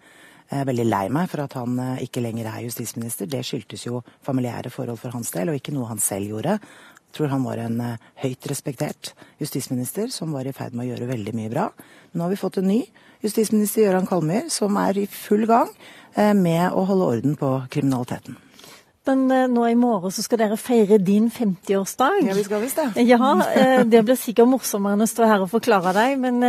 Jeg 0.51 0.65
er 0.65 0.67
veldig 0.67 0.87
lei 0.89 1.05
meg 1.15 1.29
for 1.31 1.45
at 1.45 1.53
han 1.55 1.77
eh, 1.79 2.01
ikke 2.09 2.23
lenger 2.25 2.49
er 2.51 2.65
justisminister. 2.65 3.29
Det 3.31 3.45
skyldtes 3.47 3.85
jo 3.87 4.01
familiære 4.27 4.73
forhold 4.75 4.99
for 4.99 5.15
hans 5.15 5.31
del, 5.31 5.53
og 5.53 5.61
ikke 5.61 5.75
noe 5.77 5.87
han 5.93 6.03
selv 6.03 6.27
gjorde. 6.27 6.57
Jeg 7.11 7.15
tror 7.15 7.31
han 7.31 7.45
var 7.47 7.61
en 7.63 7.77
eh, 7.85 8.09
høyt 8.25 8.49
respektert 8.51 9.13
justisminister 9.39 10.11
som 10.11 10.35
var 10.35 10.51
i 10.51 10.55
ferd 10.55 10.75
med 10.75 10.89
å 10.89 10.91
gjøre 10.91 11.07
veldig 11.13 11.35
mye 11.39 11.53
bra. 11.53 11.69
Nå 12.11 12.27
har 12.27 12.33
vi 12.35 12.39
fått 12.41 12.59
en 12.59 12.67
ny 12.67 12.81
justisminister, 13.23 13.85
Gøran 13.87 14.09
Kalmyr, 14.11 14.49
som 14.51 14.75
er 14.83 14.99
i 14.99 15.07
full 15.07 15.47
gang 15.47 15.71
eh, 16.17 16.33
med 16.35 16.75
å 16.75 16.83
holde 16.89 17.13
orden 17.15 17.39
på 17.39 17.53
kriminaliteten. 17.71 18.41
Men 19.07 19.23
nå 19.51 19.63
i 19.67 19.79
morgen 19.79 20.13
så 20.13 20.23
skal 20.23 20.39
dere 20.43 20.59
feire 20.61 20.99
din 21.03 21.31
50-årsdag. 21.33 22.19
Ja, 22.29 22.35
vi 22.37 22.45
skal 22.47 22.61
visst 22.63 22.79
det. 22.79 23.07
Ja, 23.09 23.33
Det 23.89 24.03
blir 24.07 24.19
sikkert 24.19 24.51
morsommere 24.51 24.95
enn 24.95 25.07
å 25.07 25.09
stå 25.09 25.27
her 25.27 25.43
og 25.47 25.51
forklare 25.51 25.95
deg, 25.97 26.19
men, 26.21 26.43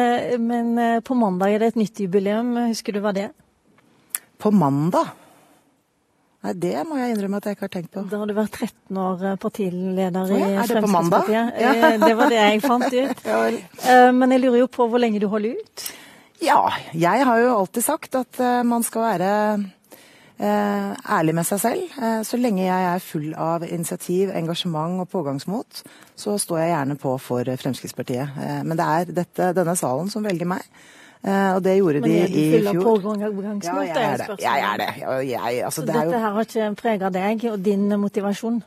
men 0.46 1.01
på 1.08 1.17
mandag 1.17 1.55
er 1.55 1.63
det 1.63 1.72
et 1.72 1.79
nytt 1.79 2.03
jubileum. 2.03 2.51
Husker 2.67 2.93
du 2.98 3.01
hva 3.01 3.15
det 3.15 3.29
er? 3.29 3.34
På 4.41 4.51
mandag? 4.51 5.13
Nei, 6.41 6.53
det 6.57 6.77
må 6.89 6.98
jeg 6.98 7.13
innrømme 7.13 7.38
at 7.38 7.48
jeg 7.48 7.57
ikke 7.57 7.67
har 7.67 7.74
tenkt 7.75 7.91
på. 7.93 8.01
Da 8.10 8.17
har 8.17 8.29
du 8.29 8.33
vært 8.33 8.55
13 8.57 8.98
år 8.98 9.25
eh, 9.29 9.36
partileder 9.41 10.31
i 10.33 10.39
ja, 10.39 10.48
Er 10.63 10.71
det 10.71 10.79
på? 10.81 11.19
Ja. 11.29 11.43
Eh, 11.53 11.98
det 12.07 12.15
var 12.17 12.31
det 12.33 12.39
jeg 12.39 12.63
fant 12.65 12.88
ut. 12.89 13.25
Eh, 13.91 14.10
men 14.13 14.33
jeg 14.33 14.41
lurer 14.43 14.62
jo 14.63 14.69
på 14.71 14.86
hvor 14.89 15.01
lenge 15.01 15.19
du 15.21 15.27
holder 15.29 15.60
ut? 15.60 15.83
Ja, 16.41 16.71
jeg 16.98 17.25
har 17.27 17.39
jo 17.41 17.53
alltid 17.60 17.86
sagt 17.86 18.17
at 18.17 18.39
man 18.65 18.81
skal 18.86 19.03
være 19.05 19.31
ærlig 20.41 21.36
med 21.38 21.45
seg 21.45 21.60
selv. 21.62 21.98
Så 22.25 22.39
lenge 22.41 22.63
jeg 22.63 22.86
er 22.89 23.03
full 23.05 23.27
av 23.38 23.65
initiativ, 23.67 24.31
engasjement 24.33 25.03
og 25.03 25.10
pågangsmot, 25.12 25.83
så 26.17 26.33
står 26.41 26.63
jeg 26.63 26.71
gjerne 26.71 26.98
på 27.03 27.13
for 27.21 27.51
Fremskrittspartiet. 27.62 28.41
Men 28.65 28.79
det 28.79 28.88
er 28.88 29.13
dette, 29.21 29.51
denne 29.57 29.77
salen 29.77 30.10
som 30.13 30.25
velger 30.25 30.50
meg. 30.50 30.65
Uh, 31.22 31.56
og 31.56 31.63
det 31.63 31.75
gjorde 31.78 32.01
de 32.01 32.10
i 32.10 32.22
fjor. 32.25 32.25
Men 32.25 32.68
er 32.68 32.74
du 32.74 32.82
full 32.82 33.06
av 33.06 33.36
pågangsmot? 33.38 33.84
Ja, 33.86 33.94
jeg 33.94 34.06
er 34.08 34.18
det. 34.18 34.38
Jeg 34.42 34.63
er 34.66 34.78
det. 34.82 34.90
Jeg, 35.30 35.63
altså, 35.68 35.82
Så 35.82 35.88
det 35.88 35.94
dette 35.94 36.06
jo... 36.08 36.22
her 36.24 36.38
har 36.38 36.48
ikke 36.48 36.70
prega 36.80 37.12
deg 37.13 37.46
og 37.51 37.60
din 37.66 37.86
motivasjon? 38.01 38.62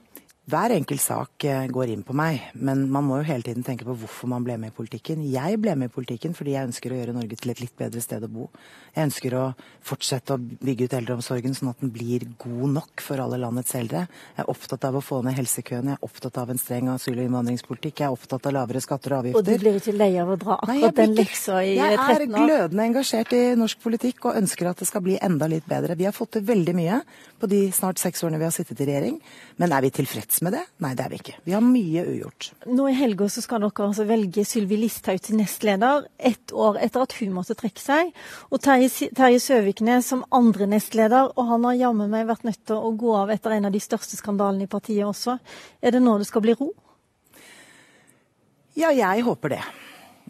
Hver 0.45 0.75
enkelt 0.75 1.01
sak 1.01 1.45
eh, 1.49 1.63
går 1.73 1.89
inn 1.95 2.03
på 2.05 2.13
meg, 2.13 2.51
men 2.53 2.83
man 2.93 3.07
må 3.09 3.17
jo 3.23 3.25
hele 3.31 3.47
tiden 3.47 3.65
tenke 3.65 3.87
på 3.89 3.95
hvorfor 3.97 4.29
man 4.29 4.45
ble 4.45 4.59
med 4.61 4.75
i 4.75 4.77
politikken. 4.77 5.23
Jeg 5.33 5.57
ble 5.57 5.73
med 5.81 5.89
i 5.89 5.93
politikken 5.95 6.35
fordi 6.37 6.53
jeg 6.53 6.69
ønsker 6.69 6.93
å 6.93 6.99
gjøre 6.99 7.15
Norge 7.17 7.39
til 7.41 7.53
et 7.55 7.63
litt 7.63 7.73
bedre 7.79 8.03
sted 8.05 8.27
å 8.27 8.29
bo. 8.29 8.51
Jeg 8.93 9.09
ønsker 9.09 9.37
å 9.41 9.45
fortsette 9.89 10.37
å 10.37 10.43
bygge 10.69 10.85
ut 10.85 10.97
eldreomsorgen 10.99 11.57
sånn 11.57 11.71
at 11.73 11.81
den 11.81 11.93
blir 11.95 12.27
god 12.43 12.75
nok 12.75 13.05
for 13.07 13.23
alle 13.25 13.39
landets 13.41 13.73
eldre. 13.79 14.03
Jeg 14.35 14.45
er 14.45 14.51
opptatt 14.53 14.85
av 14.85 14.99
å 15.01 15.03
få 15.07 15.23
ned 15.25 15.39
helsekøene, 15.39 15.95
jeg 15.95 16.01
er 16.03 16.05
opptatt 16.11 16.43
av 16.43 16.53
en 16.53 16.61
streng 16.61 16.93
asyl- 16.93 17.17
og 17.17 17.25
innvandringspolitikk, 17.25 18.05
jeg 18.05 18.11
er 18.11 18.19
opptatt 18.19 18.51
av 18.51 18.57
lavere 18.59 18.85
skatter 18.85 19.17
og 19.17 19.25
avgifter. 19.25 19.41
Og 19.41 19.49
du 19.49 19.65
blir 19.65 19.81
ikke 19.81 19.97
lei 19.97 20.11
av 20.21 20.35
å 20.35 20.39
dra 20.45 20.59
akkurat 20.61 20.85
Nei, 20.85 20.93
den 21.01 21.17
leksa 21.23 21.63
i 21.65 21.73
13 21.79 21.89
år? 21.89 22.05
Jeg 22.05 22.21
er 22.21 22.27
glødende 22.37 22.89
engasjert 22.91 23.33
i 23.41 23.43
norsk 23.63 23.81
politikk 23.81 24.29
og 24.29 24.37
ønsker 24.45 24.75
at 24.75 24.85
det 24.85 24.93
skal 24.93 25.07
bli 25.09 25.17
enda 25.25 25.49
litt 25.49 25.65
bedre. 25.73 25.97
Vi 25.97 26.11
har 26.11 26.13
fått 26.13 26.37
til 26.37 26.45
veldig 26.53 26.77
mye 26.77 27.01
på 27.41 27.49
de 27.49 27.65
snart 27.73 28.05
seks 28.05 28.29
årene 28.29 28.45
vi 28.45 28.51
har 28.51 28.57
sittet 28.61 28.85
i 28.85 28.93
regjering, 28.93 29.19
men 29.57 29.73
er 29.73 29.89
vi 29.89 29.95
tilfreds 30.03 30.34
tilfreds 30.35 30.43
med 30.43 30.53
det? 30.53 30.65
Nei, 30.79 30.95
det 30.95 31.05
er 31.05 31.11
vi 31.11 31.19
ikke. 31.19 31.37
Vi 31.45 31.53
har 31.53 31.63
mye 31.63 32.05
ugjort. 32.07 32.53
Nå 32.67 32.89
i 32.89 32.95
helga 32.95 33.29
så 33.29 33.43
skal 33.43 33.63
dere 33.63 33.87
altså 33.87 34.05
velge 34.05 34.45
Sylvi 34.45 34.77
Listhaug 34.77 35.21
til 35.23 35.37
nestleder, 35.37 36.07
ett 36.19 36.53
år 36.53 36.79
etter 36.81 37.03
at 37.03 37.15
hun 37.21 37.35
måtte 37.35 37.55
trekke 37.55 37.81
seg. 37.81 38.13
Og 38.51 38.61
Terje, 38.61 39.11
Terje 39.15 39.41
Søviknes 39.41 40.07
som 40.07 40.25
andre 40.31 40.67
nestleder, 40.67 41.33
og 41.37 41.49
han 41.49 41.65
har 41.65 41.75
jammen 41.75 42.11
meg 42.11 42.27
vært 42.27 42.45
nødt 42.45 42.65
til 42.67 42.77
å 42.77 42.93
gå 42.97 43.15
av 43.17 43.31
etter 43.31 43.55
en 43.55 43.67
av 43.67 43.73
de 43.73 43.81
største 43.81 44.17
skandalene 44.17 44.65
i 44.65 44.71
partiet 44.71 45.07
også. 45.07 45.39
Er 45.83 45.95
det 45.95 46.03
nå 46.03 46.19
det 46.19 46.29
skal 46.29 46.45
bli 46.45 46.57
ro? 46.59 46.73
Ja, 48.75 48.91
jeg 48.91 49.23
håper 49.23 49.55
det. 49.55 49.63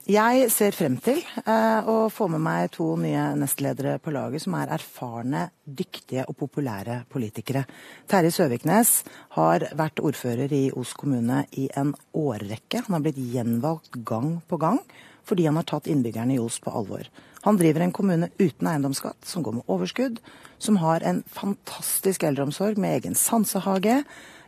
Jeg 0.05 0.51
ser 0.53 0.75
frem 0.77 0.99
til 1.01 1.23
eh, 1.49 1.87
å 1.89 2.11
få 2.13 2.27
med 2.29 2.43
meg 2.45 2.67
to 2.75 2.91
nye 3.01 3.31
nestledere 3.41 3.95
på 4.05 4.13
laget 4.13 4.43
som 4.45 4.53
er 4.59 4.75
erfarne, 4.77 5.47
dyktige 5.65 6.27
og 6.29 6.37
populære 6.43 6.99
politikere. 7.09 7.63
Terje 8.05 8.35
Søviknes 8.37 8.91
har 9.39 9.65
vært 9.73 10.03
ordfører 10.05 10.53
i 10.53 10.67
Os 10.77 10.93
kommune 10.93 11.47
i 11.57 11.71
en 11.73 11.95
årrekke. 12.13 12.83
Han 12.85 12.99
har 12.99 13.07
blitt 13.07 13.23
gjenvalgt 13.33 13.97
gang 14.05 14.37
på 14.45 14.61
gang 14.61 14.83
fordi 15.25 15.49
han 15.49 15.57
har 15.57 15.65
tatt 15.73 15.89
innbyggerne 15.89 16.37
i 16.37 16.43
Os 16.43 16.61
på 16.61 16.77
alvor. 16.77 17.09
Han 17.49 17.57
driver 17.57 17.87
en 17.87 17.97
kommune 17.97 18.29
uten 18.37 18.69
eiendomsskatt, 18.69 19.25
som 19.25 19.41
går 19.41 19.57
med 19.63 19.73
overskudd, 19.73 20.21
som 20.61 20.83
har 20.85 21.01
en 21.01 21.25
fantastisk 21.33 22.29
eldreomsorg 22.29 22.77
med 22.77 22.99
egen 23.01 23.17
sansehage. 23.17 24.03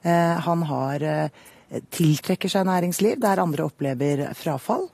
Eh, 0.05 0.37
han 0.37 0.69
har, 0.69 1.01
eh, 1.01 1.45
tiltrekker 1.89 2.53
seg 2.53 2.69
næringsliv 2.69 3.21
der 3.25 3.41
andre 3.41 3.65
opplever 3.73 4.27
frafall. 4.37 4.91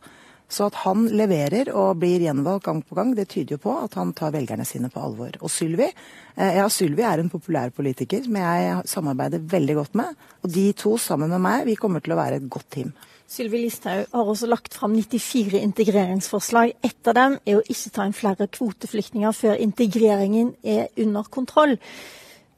Så 0.52 0.66
at 0.68 0.76
han 0.82 1.06
leverer 1.16 1.70
og 1.72 1.96
blir 2.02 2.20
gjenvalgt 2.26 2.66
gang 2.66 2.82
på 2.84 2.96
gang, 2.98 3.14
det 3.16 3.30
tyder 3.32 3.56
jo 3.56 3.62
på 3.62 3.76
at 3.86 3.96
han 3.96 4.12
tar 4.16 4.34
velgerne 4.34 4.66
sine 4.68 4.90
på 4.92 5.00
alvor. 5.00 5.38
Og 5.40 5.50
Sylvi 5.52 5.86
eh, 5.88 6.58
ja, 6.58 6.66
Sylvi 6.68 7.06
er 7.08 7.22
en 7.22 7.32
populær 7.32 7.72
politiker 7.72 8.20
som 8.26 8.36
jeg 8.36 8.74
samarbeider 8.92 9.46
veldig 9.54 9.78
godt 9.80 9.96
med. 10.02 10.20
Og 10.44 10.52
de 10.52 10.66
to 10.76 10.98
sammen 11.00 11.32
med 11.32 11.40
meg, 11.40 11.64
vi 11.70 11.78
kommer 11.80 12.04
til 12.04 12.12
å 12.12 12.20
være 12.20 12.42
et 12.42 12.50
godt 12.52 12.68
team. 12.76 12.92
Sylvi 13.32 13.62
Listhaug 13.62 14.10
har 14.12 14.28
også 14.28 14.48
lagt 14.50 14.74
fram 14.76 14.92
94 14.98 15.56
integreringsforslag. 15.62 16.74
Ett 16.84 17.08
av 17.08 17.16
dem 17.16 17.38
er 17.48 17.62
å 17.62 17.64
ikke 17.64 17.92
ta 17.94 18.04
inn 18.04 18.16
flere 18.16 18.48
kvoteflyktninger 18.52 19.32
før 19.32 19.56
integreringen 19.56 20.52
er 20.60 20.90
under 21.00 21.30
kontroll. 21.32 21.78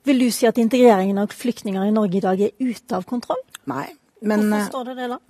Vil 0.05 0.19
du 0.19 0.27
si 0.35 0.49
at 0.51 0.59
integreringen 0.59 1.21
av 1.23 1.31
flyktninger 1.31 1.87
i 1.87 1.95
Norge 1.95 2.19
i 2.19 2.25
dag 2.25 2.43
er 2.43 2.57
ute 2.59 2.99
av 2.99 3.07
kontroll? 3.07 3.39
Nei, 3.71 3.87
men 4.27 4.49
Hvorfor 4.51 4.73
står 4.73 4.91
det 4.91 4.97
det 4.99 5.11
da? 5.15 5.21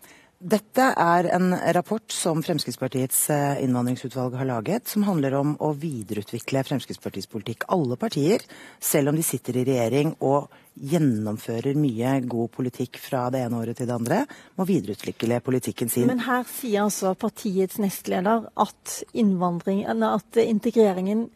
Dette 0.44 0.90
er 1.00 1.24
en 1.32 1.54
rapport 1.72 2.12
som 2.12 2.42
Fremskrittspartiets 2.44 3.20
eh, 3.32 3.62
innvandringsutvalg 3.64 4.34
har 4.36 4.48
laget, 4.50 4.90
som 4.92 5.06
handler 5.06 5.38
om 5.38 5.54
å 5.56 5.70
videreutvikle 5.72 6.60
Fremskrittspartiets 6.68 7.30
politikk. 7.32 7.64
Alle 7.72 7.96
partier, 7.96 8.44
selv 8.76 9.08
om 9.08 9.16
de 9.16 9.24
sitter 9.24 9.56
i 9.56 9.64
regjering 9.64 10.12
og 10.20 10.52
gjennomfører 10.92 11.80
mye 11.80 12.12
god 12.28 12.52
politikk 12.58 13.00
fra 13.00 13.30
det 13.32 13.40
ene 13.46 13.62
året 13.62 13.80
til 13.80 13.88
det 13.88 13.96
andre, 13.96 14.20
må 14.60 14.68
videreutvikle 14.68 15.40
politikken 15.46 15.88
sin. 15.88 16.10
Men 16.12 16.20
her 16.26 16.44
sier 16.50 16.84
altså 16.84 17.14
partiets 17.16 17.80
nestleder 17.80 18.44
at, 18.52 19.00
at 19.08 20.42
integreringen 20.44 21.28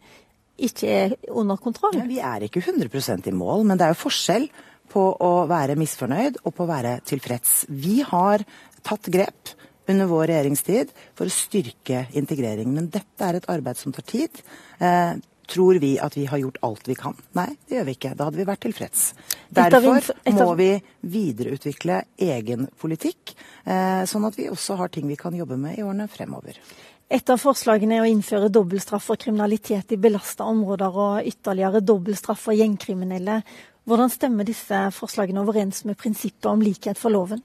ikke 0.59 0.89
er 0.91 1.17
under 1.33 1.57
kontroll? 1.57 1.97
Ja, 1.97 2.05
vi 2.05 2.21
er 2.21 2.45
ikke 2.45 2.61
100% 2.61 3.31
i 3.31 3.33
mål, 3.33 3.65
men 3.65 3.81
det 3.81 3.89
er 3.89 3.97
jo 3.97 4.03
forskjell 4.05 4.51
på 4.91 5.05
å 5.25 5.33
være 5.51 5.79
misfornøyd 5.79 6.43
og 6.45 6.55
på 6.57 6.65
å 6.65 6.71
være 6.71 6.99
tilfreds. 7.09 7.65
Vi 7.69 8.01
har 8.07 8.45
tatt 8.87 9.11
grep 9.13 9.55
under 9.89 10.09
vår 10.11 10.29
regjeringstid 10.33 10.93
for 11.17 11.29
å 11.29 11.33
styrke 11.33 12.07
integreringen. 12.19 12.77
Men 12.77 12.91
dette 12.93 13.25
er 13.25 13.39
et 13.39 13.49
arbeid 13.51 13.81
som 13.81 13.95
tar 13.95 14.05
tid. 14.09 14.43
Eh, 14.79 15.15
tror 15.49 15.81
vi 15.81 15.95
at 16.01 16.17
vi 16.17 16.27
har 16.29 16.41
gjort 16.43 16.61
alt 16.67 16.91
vi 16.91 16.97
kan? 16.99 17.17
Nei, 17.39 17.49
det 17.69 17.79
gjør 17.79 17.89
vi 17.89 17.95
ikke. 17.97 18.13
Da 18.19 18.29
hadde 18.29 18.41
vi 18.41 18.49
vært 18.49 18.65
tilfreds. 18.67 19.07
Derfor 19.49 20.11
må 20.37 20.51
vi 20.59 20.69
videreutvikle 21.09 22.03
egen 22.29 22.69
politikk, 22.81 23.33
eh, 23.65 24.05
sånn 24.05 24.29
at 24.29 24.37
vi 24.37 24.51
også 24.53 24.77
har 24.77 24.93
ting 24.93 25.09
vi 25.09 25.17
kan 25.17 25.37
jobbe 25.37 25.57
med 25.57 25.79
i 25.79 25.87
årene 25.87 26.09
fremover. 26.13 26.61
Et 27.09 27.31
av 27.33 27.41
forslagene 27.41 27.97
er 27.97 28.05
å 28.05 28.11
innføre 28.11 28.51
dobbeltstraff 28.53 29.07
for 29.09 29.17
kriminalitet 29.17 29.95
i 29.95 29.97
belasta 29.97 30.45
områder 30.45 30.93
og 30.93 31.31
ytterligere 31.31 31.81
dobbeltstraff 31.81 32.43
for 32.51 32.53
gjengkriminelle. 32.59 33.41
Hvordan 33.89 34.11
stemmer 34.13 34.45
disse 34.45 34.79
forslagene 34.93 35.41
overens 35.41 35.79
med 35.89 35.97
prinsippet 35.97 36.45
om 36.51 36.61
likhet 36.61 36.99
for 37.01 37.09
loven? 37.15 37.41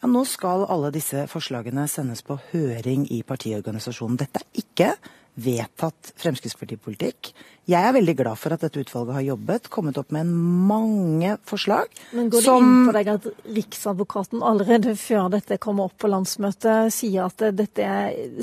Ja, 0.00 0.08
nå 0.08 0.22
skal 0.24 0.64
alle 0.72 0.88
disse 0.94 1.26
forslagene 1.28 1.84
sendes 1.92 2.22
på 2.24 2.38
høring 2.54 3.04
i 3.12 3.18
partiorganisasjonen. 3.26 4.16
Dette 4.22 4.40
er 4.40 4.62
ikke 4.62 4.94
vedtatt 5.34 6.12
Fremskrittspartipolitikk. 6.20 7.32
Jeg 7.64 7.80
er 7.80 7.94
veldig 7.96 8.14
glad 8.18 8.36
for 8.36 8.52
at 8.52 8.60
dette 8.60 8.82
utvalget 8.84 9.16
har 9.16 9.24
jobbet, 9.24 9.70
kommet 9.72 9.96
opp 9.96 10.10
med 10.12 10.28
mange 10.28 11.36
forslag. 11.48 11.88
Men 12.12 12.28
går 12.32 12.42
det 12.42 12.46
som... 12.46 12.66
inn 12.66 12.88
på 12.90 12.94
deg 12.98 13.10
at 13.14 13.28
Riksadvokaten 13.56 14.44
allerede 14.44 14.92
før 15.00 15.30
dette 15.32 15.58
kommer 15.62 15.88
opp 15.88 15.96
på 16.04 16.10
landsmøtet, 16.12 16.92
sier 16.92 17.30
at 17.30 17.46
dette 17.56 17.88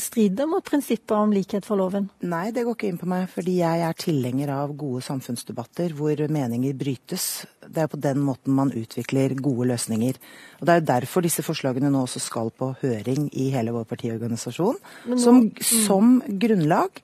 strider 0.02 0.50
mot 0.50 0.66
prinsippet 0.66 1.14
om 1.16 1.36
likhet 1.36 1.68
for 1.68 1.78
loven? 1.80 2.10
Nei, 2.26 2.48
det 2.56 2.66
går 2.66 2.80
ikke 2.80 2.90
inn 2.90 3.02
på 3.02 3.12
meg, 3.14 3.30
fordi 3.32 3.60
jeg 3.62 3.86
er 3.86 4.02
tilhenger 4.02 4.56
av 4.58 4.74
gode 4.74 5.06
samfunnsdebatter 5.06 5.94
hvor 5.98 6.26
meninger 6.34 6.74
brytes. 6.82 7.46
Det 7.68 7.84
er 7.84 7.90
på 7.92 8.00
den 8.02 8.22
måten 8.26 8.56
man 8.58 8.72
utvikler 8.74 9.36
gode 9.38 9.68
løsninger. 9.72 10.18
Og 10.60 10.66
Det 10.66 10.74
er 10.74 10.82
jo 10.82 10.90
derfor 10.92 11.26
disse 11.26 11.44
forslagene 11.46 11.92
nå 11.92 12.04
også 12.06 12.22
skal 12.24 12.52
på 12.52 12.74
høring 12.82 13.30
i 13.34 13.50
hele 13.54 13.74
vår 13.76 13.88
partiorganisasjon, 13.90 14.78
nå... 15.08 15.18
som, 15.22 15.48
som 15.62 16.22
grunnlag 16.28 17.02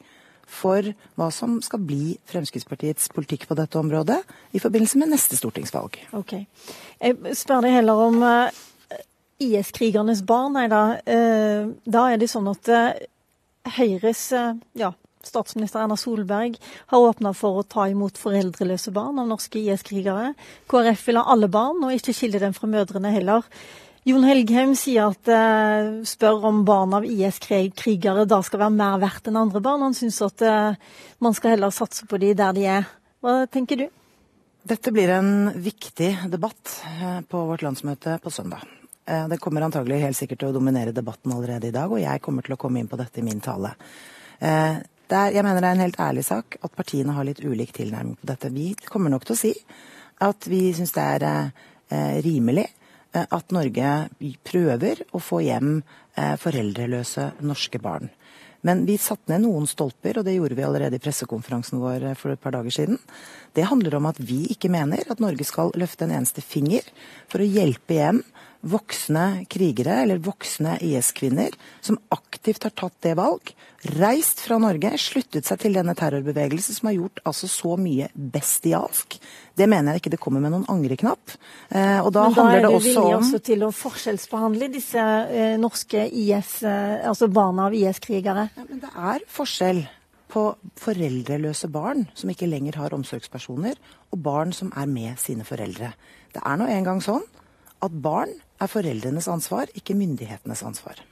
for 0.47 0.93
hva 1.19 1.27
som 1.33 1.57
skal 1.61 1.81
bli 1.83 2.15
Fremskrittspartiets 2.31 3.09
politikk 3.11 3.47
på 3.49 3.57
dette 3.59 3.79
området 3.79 4.21
i 4.55 4.61
forbindelse 4.63 5.01
med 5.01 5.11
neste 5.11 5.35
stortingsvalg. 5.39 5.99
Ok. 6.15 6.37
Jeg 7.03 7.35
spør 7.35 7.67
deg 7.67 7.75
heller 7.75 8.05
om 8.07 8.23
uh, 8.23 9.01
IS-krigernes 9.43 10.23
barn. 10.27 10.55
Nei 10.55 10.69
da. 10.71 10.83
Uh, 11.03 11.75
da 11.83 12.07
er 12.13 12.21
det 12.21 12.31
sånn 12.31 12.47
at 12.53 12.71
uh, 12.71 12.95
Høyres 13.75 14.29
ja, 14.79 14.93
statsminister 15.27 15.83
Erna 15.83 15.97
Solberg 15.99 16.55
har 16.91 17.09
åpna 17.09 17.33
for 17.37 17.59
å 17.59 17.65
ta 17.67 17.87
imot 17.91 18.19
foreldreløse 18.19 18.93
barn 18.95 19.19
av 19.21 19.27
norske 19.29 19.59
IS-krigere. 19.59 20.31
KrF 20.71 21.03
vil 21.09 21.19
ha 21.21 21.27
alle 21.33 21.51
barn, 21.51 21.83
og 21.83 21.93
ikke 21.95 22.15
skille 22.15 22.41
dem 22.43 22.55
fra 22.57 22.69
mødrene 22.71 23.13
heller. 23.13 23.45
Jon 24.07 24.23
Helgheim 24.23 24.71
sier 24.79 25.09
at 25.11 25.27
eh, 25.27 25.87
spør 26.07 26.45
om 26.47 26.61
barn 26.67 26.93
av 26.95 27.03
IS-krigere 27.03 28.23
da 28.29 28.39
skal 28.45 28.61
være 28.61 28.75
mer 28.77 29.01
verdt 29.01 29.27
enn 29.27 29.39
andre 29.41 29.59
barn. 29.63 29.83
Han 29.83 29.97
syns 29.97 30.21
at 30.23 30.43
eh, 30.47 30.77
man 31.19 31.35
skal 31.35 31.57
heller 31.57 31.73
satse 31.75 32.07
på 32.07 32.19
de 32.21 32.31
der 32.37 32.55
de 32.55 32.63
er. 32.77 32.87
Hva 33.19 33.41
tenker 33.51 33.81
du? 33.81 33.89
Dette 34.67 34.93
blir 34.95 35.11
en 35.11 35.49
viktig 35.59 36.09
debatt 36.31 36.77
eh, 36.87 37.19
på 37.27 37.43
vårt 37.49 37.67
landsmøte 37.67 38.15
på 38.23 38.31
søndag. 38.31 38.63
Eh, 39.03 39.27
det 39.27 39.41
kommer 39.43 39.67
antagelig 39.67 39.99
helt 40.05 40.21
sikkert 40.21 40.39
til 40.39 40.53
å 40.53 40.55
dominere 40.55 40.95
debatten 40.95 41.35
allerede 41.35 41.67
i 41.67 41.75
dag, 41.75 41.91
og 41.91 41.99
jeg 41.99 42.23
kommer 42.23 42.47
til 42.47 42.55
å 42.55 42.59
komme 42.63 42.79
inn 42.79 42.87
på 42.87 42.99
dette 42.99 43.19
i 43.19 43.27
min 43.27 43.43
tale. 43.43 43.75
Er, 45.07 45.31
jeg 45.31 45.43
mener 45.45 45.61
det 45.61 45.69
er 45.69 45.77
en 45.77 45.85
helt 45.85 45.99
ærlig 46.03 46.25
sak 46.27 46.57
at 46.61 46.73
partiene 46.75 47.15
har 47.15 47.27
litt 47.27 47.39
ulik 47.43 47.71
tilnærming 47.77 48.17
på 48.19 48.27
dette. 48.27 48.51
Vi 48.51 48.73
kommer 48.87 49.13
nok 49.13 49.27
til 49.27 49.37
å 49.37 49.39
si 49.39 49.53
at 50.25 50.49
vi 50.49 50.65
syns 50.75 50.91
det 50.95 51.05
er 51.15 51.27
eh, 51.29 52.17
rimelig 52.25 52.67
Eh, 53.17 53.25
at 53.29 53.53
Norge 53.55 53.93
prøver 54.47 55.03
å 55.15 55.21
få 55.23 55.41
hjem 55.45 55.79
eh, 56.17 56.35
foreldreløse 56.39 57.31
norske 57.45 57.81
barn. 57.81 58.09
Men 58.65 58.83
vi 58.87 58.97
satte 58.99 59.31
ned 59.31 59.45
noen 59.45 59.67
stolper, 59.69 60.19
og 60.19 60.25
det 60.27 60.35
gjorde 60.35 60.57
vi 60.57 60.65
allerede 60.65 60.97
i 60.97 61.03
pressekonferansen 61.03 61.81
vår 61.81 62.09
eh, 62.11 62.17
for 62.19 62.33
et 62.33 62.41
par 62.43 62.55
dager 62.57 62.73
siden. 62.73 62.99
Det 63.55 63.67
handler 63.69 63.99
om 63.99 64.09
at 64.09 64.19
vi 64.19 64.43
ikke 64.53 64.71
mener 64.73 65.07
at 65.07 65.23
Norge 65.23 65.47
skal 65.47 65.73
løfte 65.79 66.07
en 66.07 66.15
eneste 66.19 66.43
finger 66.43 66.87
for 67.31 67.43
å 67.43 67.47
hjelpe 67.47 67.99
hjem 67.99 68.23
voksne 68.65 69.45
krigere, 69.51 70.01
eller 70.03 70.21
voksne 70.23 70.77
IS-kvinner, 70.83 71.53
som 71.81 71.99
aktivt 72.13 72.65
har 72.67 72.73
tatt 72.77 72.95
det 73.05 73.13
valg, 73.19 73.53
reist 73.97 74.41
fra 74.43 74.57
Norge, 74.61 74.91
sluttet 74.99 75.47
seg 75.47 75.61
til 75.61 75.77
denne 75.77 75.93
terrorbevegelsen 75.97 76.79
som 76.79 76.89
har 76.89 76.97
gjort 76.97 77.21
altså 77.29 77.49
så 77.51 77.75
mye 77.79 78.09
bestialsk. 78.13 79.19
Det 79.57 79.67
mener 79.69 79.95
jeg 79.95 80.03
ikke 80.03 80.13
det 80.15 80.21
kommer 80.21 80.43
med 80.43 80.53
noen 80.55 80.65
angreknapp. 80.71 81.35
Eh, 81.69 81.99
og 82.01 82.11
da, 82.15 82.25
Men 82.27 82.37
da 82.37 82.47
handler 82.47 82.65
det 82.65 82.71
også 82.71 82.73
om 82.73 82.81
Men 82.81 82.81
da 82.81 82.81
er 82.81 82.81
du 82.81 82.89
villig 82.89 83.19
også 83.19 83.43
til 83.51 83.67
å 83.67 83.73
forskjellsbehandle 83.81 84.71
disse 84.73 85.05
eh, 85.43 85.55
norske 85.61 86.07
IS, 86.07 86.57
eh, 86.67 86.97
altså 87.07 87.29
barna 87.31 87.69
av 87.69 87.77
IS-krigere? 87.77 88.49
Ja, 88.57 88.67
men 88.67 88.81
det 88.83 88.91
er 88.91 89.29
forskjell 89.31 89.85
på 90.27 90.43
foreldreløse 90.77 91.69
barn 91.71 92.07
som 92.17 92.31
ikke 92.33 92.49
lenger 92.49 92.81
har 92.81 92.95
omsorgspersoner, 92.97 93.77
og 94.11 94.21
barn 94.23 94.51
som 94.55 94.73
er 94.75 94.89
med 94.91 95.21
sine 95.21 95.47
foreldre. 95.47 95.93
Det 96.35 96.43
er 96.43 96.59
nå 96.59 96.67
engang 96.71 96.99
sånn 97.03 97.23
at 97.85 97.93
barn 98.03 98.33
er 98.59 98.71
foreldrenes 98.71 99.29
ansvar, 99.31 99.71
ikke 99.77 99.97
myndighetenes 99.97 100.63
ansvar. 100.67 101.03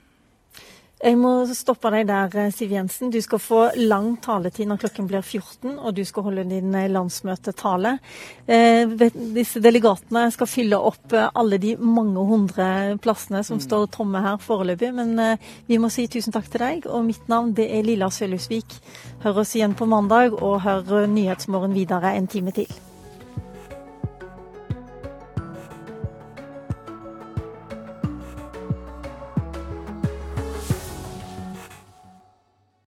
Jeg 1.05 1.17
må 1.19 1.43
stoppe 1.51 1.89
deg 1.91 2.07
der, 2.07 2.31
eh, 2.39 2.51
Siv 2.55 2.71
Jensen. 2.71 3.11
Du 3.11 3.19
skal 3.21 3.37
få 3.37 3.59
lang 3.75 4.15
taletid 4.21 4.65
når 4.65 4.79
klokken 4.79 5.07
blir 5.09 5.21
14, 5.21 5.77
og 5.77 5.93
du 5.93 6.05
skal 6.05 6.23
holde 6.23 6.45
din 6.49 6.73
eh, 6.73 6.87
landsmøtetale. 6.87 7.99
Eh, 8.47 8.87
disse 9.35 9.59
delegatene 9.59 10.31
skal 10.31 10.47
fylle 10.47 10.79
opp 10.79 11.13
alle 11.13 11.59
de 11.59 11.75
mange 11.75 12.25
hundre 12.25 12.97
plassene 12.97 13.43
som 13.43 13.59
mm. 13.59 13.65
står 13.67 13.91
tomme 13.91 14.23
her 14.23 14.39
foreløpig. 14.39 14.93
Men 14.95 15.37
vi 15.67 15.77
må 15.77 15.91
si 15.91 16.07
tusen 16.07 16.31
takk 16.31 16.49
til 16.49 16.63
deg, 16.63 16.87
og 16.87 17.05
mitt 17.05 17.27
navn 17.27 17.53
det 17.53 17.69
er 17.69 17.83
Lilla 17.83 18.09
Sølhusvik. 18.09 18.79
Hør 19.21 19.43
oss 19.43 19.55
igjen 19.55 19.75
på 19.75 19.85
mandag, 19.85 20.33
og 20.41 20.61
hør 20.63 21.05
Nyhetsmorgen 21.11 21.75
videre 21.75 22.15
en 22.15 22.27
time 22.27 22.55
til. 22.55 22.71